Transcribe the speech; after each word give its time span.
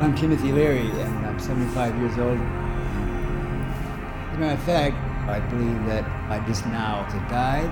I'm 0.00 0.14
Timothy 0.14 0.50
Leary, 0.50 0.90
and 0.90 1.26
I'm 1.26 1.38
75 1.38 1.94
years 1.98 2.16
old. 2.16 2.38
As 2.38 4.34
a 4.34 4.38
matter 4.38 4.54
of 4.54 4.62
fact, 4.62 4.96
I 5.28 5.40
believe 5.40 5.84
that 5.84 6.06
I 6.30 6.42
just 6.46 6.64
now 6.64 7.06
died. 7.28 7.68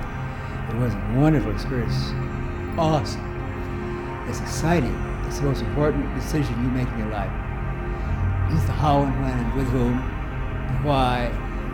It 0.69 0.76
was 0.76 0.92
a 0.92 1.19
wonderful 1.19 1.50
experience. 1.50 2.12
Awesome. 2.76 3.25
It's 4.28 4.40
exciting. 4.40 4.94
It's 5.26 5.38
the 5.38 5.46
most 5.46 5.62
important 5.62 6.14
decision 6.16 6.52
you 6.62 6.69
make 6.69 6.86
in 6.88 6.98
your 6.98 7.08
life. 7.08 7.32
It's 8.52 8.66
the 8.66 8.72
how 8.72 9.04
and 9.04 9.22
when 9.22 9.32
and 9.32 9.54
with 9.54 9.69
whom 9.69 9.98
and 9.98 10.84
why 10.84 11.32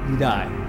you 0.09 0.17
die. 0.17 0.64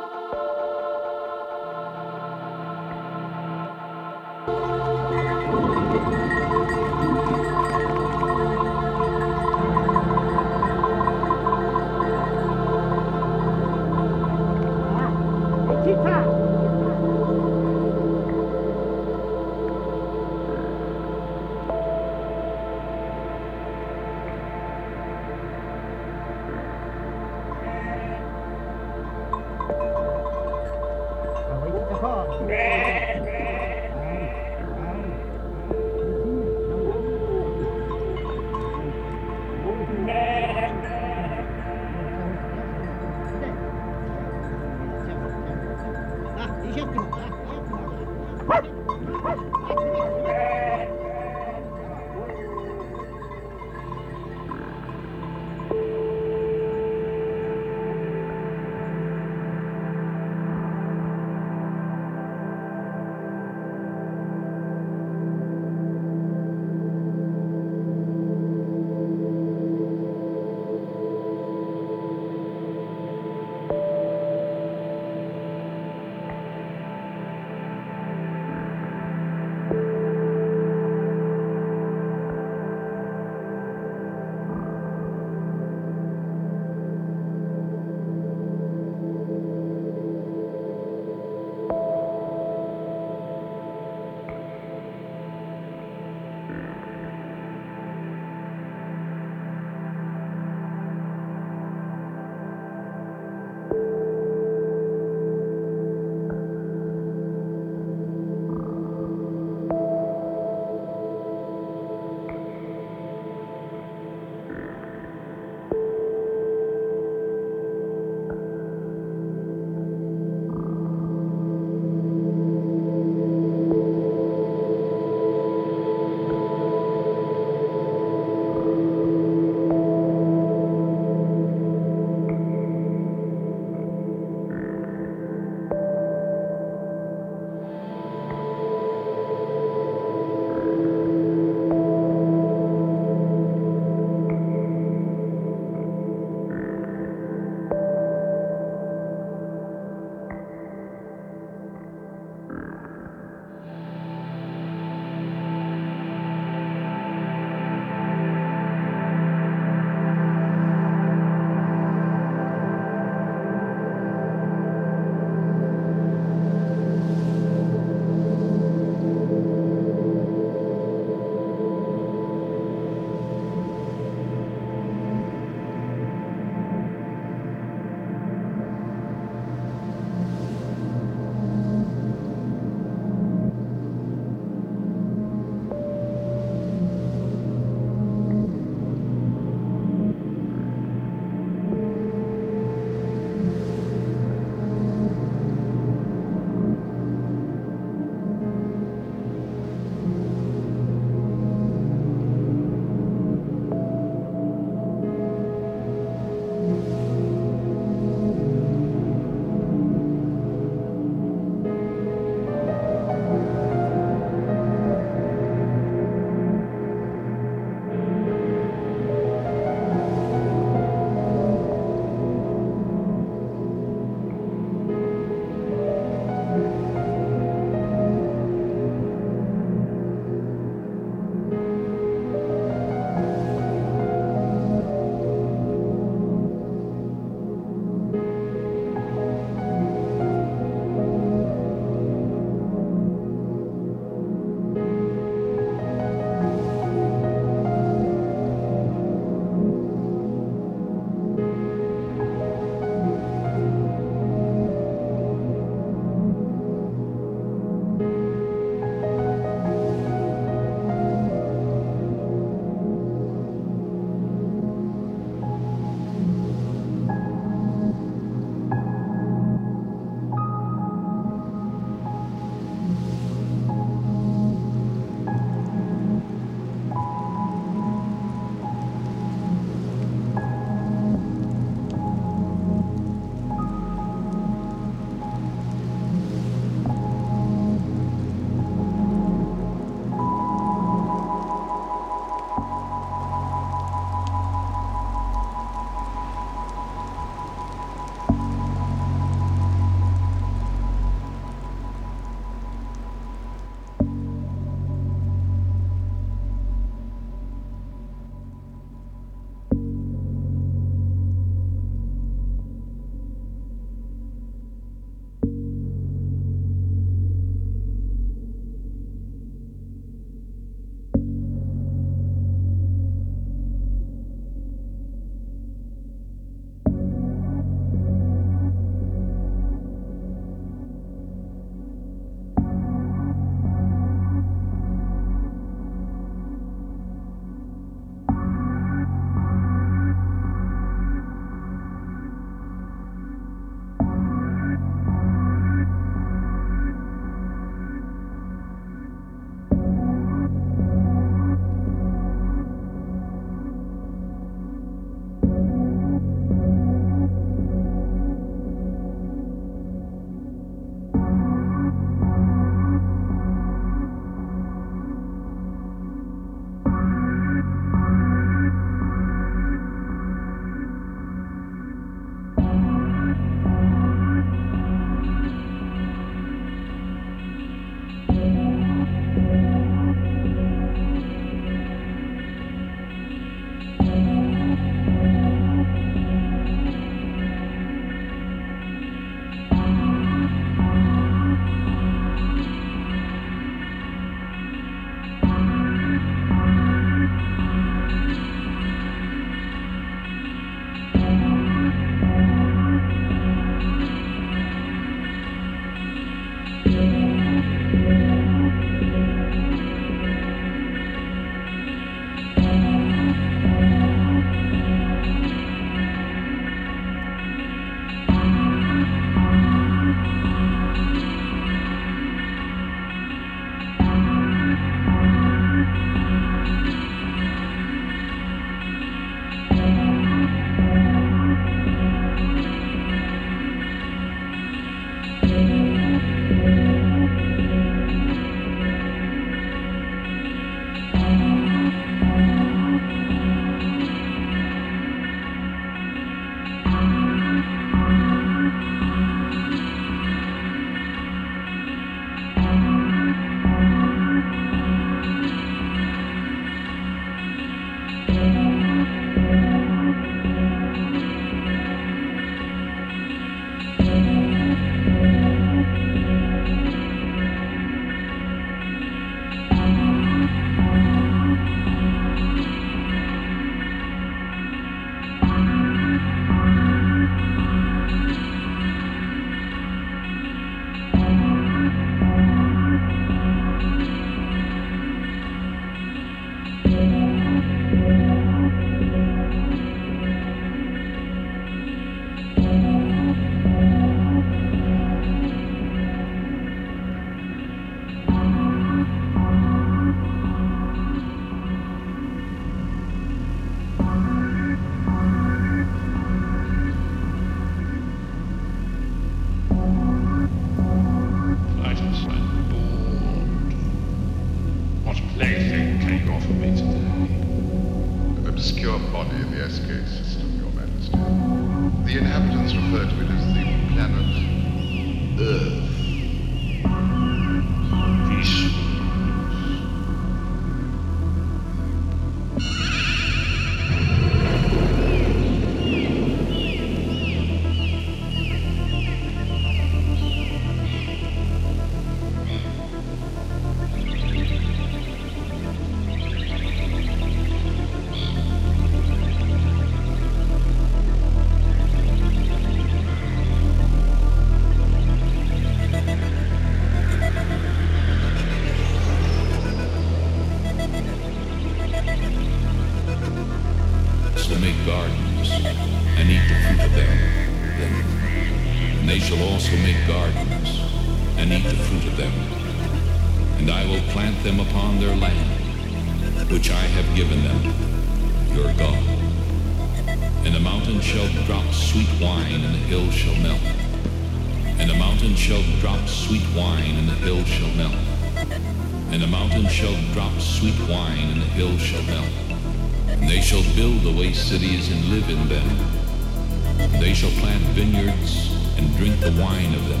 the 599.20 599.30
wine 599.32 599.74
of 599.74 599.86
them, 599.86 600.00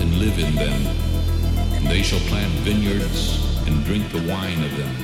and 0.00 0.18
live 0.18 0.38
in 0.38 0.54
them. 0.54 0.86
And 1.72 1.86
they 1.86 2.02
shall 2.02 2.20
plant 2.28 2.52
vineyards 2.60 3.38
and 3.66 3.82
drink 3.86 4.10
the 4.12 4.20
wine 4.28 4.62
of 4.62 4.76
them. 4.76 5.01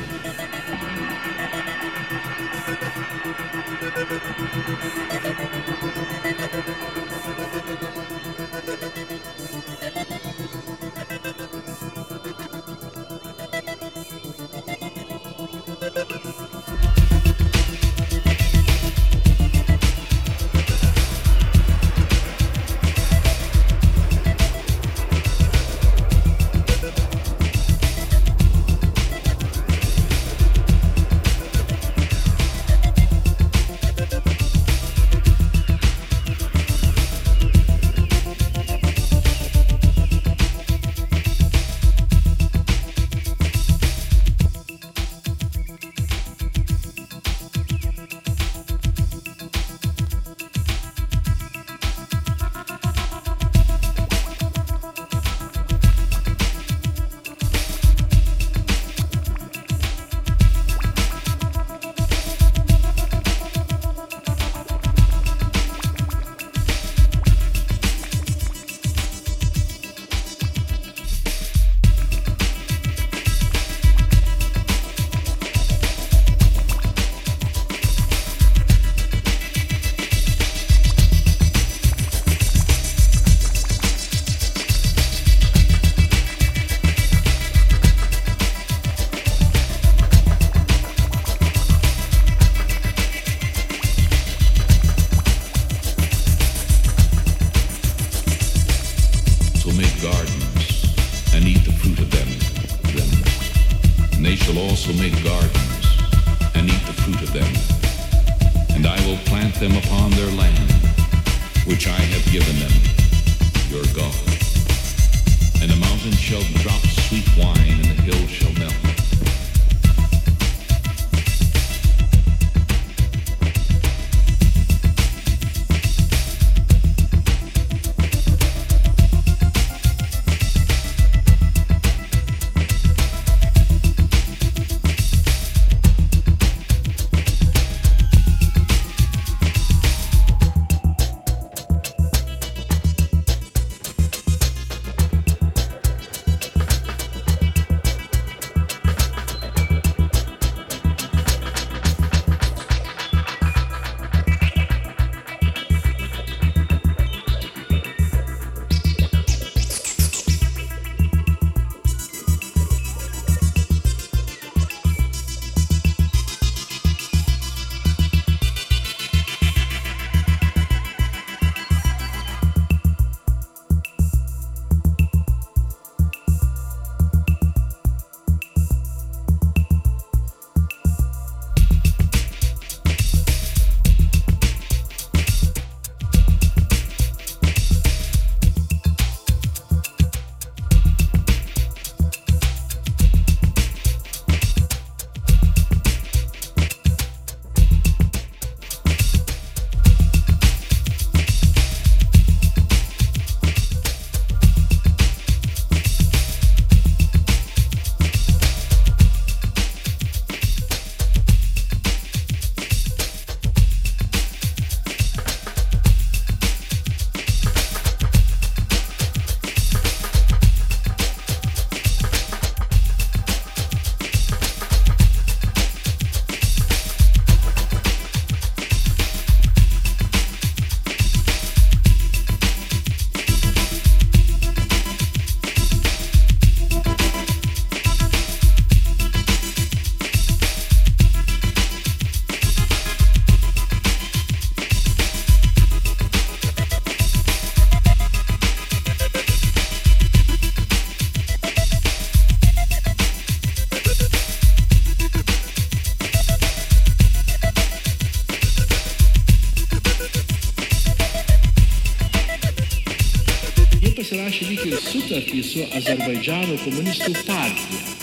Su 265.48 265.64
Azerbaidžiano 265.78 266.58
komunistų 266.60 267.12
partija. 267.24 267.96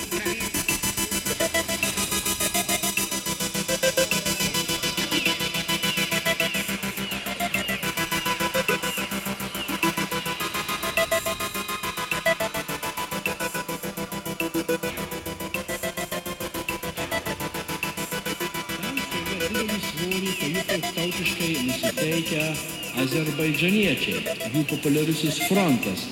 Tautiškai 20.95 21.51
nusiteikę 21.67 22.41
azerbaidžaniečiai, 23.03 24.21
jų 24.55 24.63
populiarusis 24.71 25.38
frontas, 25.49 26.05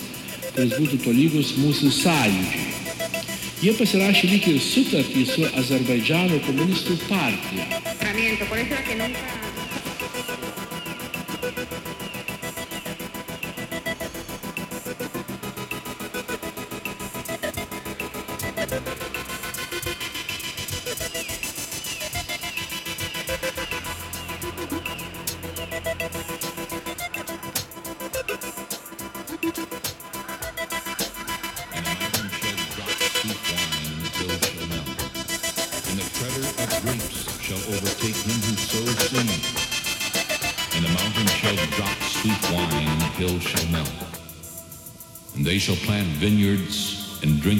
kuris 0.55 0.73
būtų 0.77 0.97
tolygus 1.03 1.53
mūsų 1.57 1.91
sąjūdžiui. 1.97 2.65
Jie 3.63 3.73
pasirašė 3.79 4.29
lyg 4.29 4.47
ir 4.51 4.59
sutartį 4.61 5.23
su 5.29 5.47
Azerbaidžiano 5.61 6.41
komunistų 6.47 6.99
partija. 7.07 7.65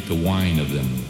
The 0.08 0.16
wine 0.16 0.60
of 0.60 0.72
them. 0.72 1.03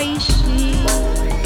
I 0.00 0.18
see 0.18 1.37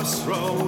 crossroads. 0.00 0.59